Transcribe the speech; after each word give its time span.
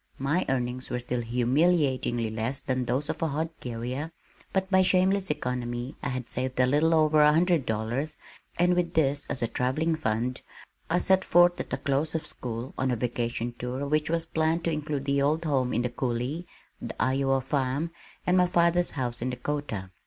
My 0.17 0.47
earnings 0.49 0.89
were 0.89 0.97
still 0.97 1.21
humiliatingly 1.21 2.31
less 2.31 2.59
than 2.59 2.85
those 2.85 3.07
of 3.07 3.21
a 3.21 3.27
hod 3.27 3.51
carrier, 3.59 4.11
but 4.51 4.67
by 4.71 4.81
shameless 4.81 5.29
economy 5.29 5.95
I 6.01 6.09
had 6.09 6.27
saved 6.27 6.59
a 6.59 6.65
little 6.65 6.95
over 6.95 7.17
one 7.19 7.31
hundred 7.31 7.67
dollars 7.67 8.15
and 8.57 8.73
with 8.75 8.95
this 8.95 9.27
as 9.29 9.43
a 9.43 9.47
travelling 9.47 9.95
fund, 9.95 10.41
I 10.89 10.97
set 10.97 11.23
forth 11.23 11.59
at 11.59 11.69
the 11.69 11.77
close 11.77 12.15
of 12.15 12.25
school, 12.25 12.73
on 12.79 12.89
a 12.89 12.95
vacation 12.95 13.53
tour 13.59 13.85
which 13.87 14.09
was 14.09 14.25
planned 14.25 14.63
to 14.63 14.71
include 14.71 15.05
the 15.05 15.21
old 15.21 15.45
home 15.45 15.71
in 15.71 15.83
the 15.83 15.89
Coulee, 15.91 16.47
the 16.81 16.99
Iowa 16.99 17.39
farm, 17.39 17.91
and 18.25 18.35
my 18.35 18.47
father's 18.47 18.89
house 18.97 19.21
in 19.21 19.29
Dakota. 19.29 19.91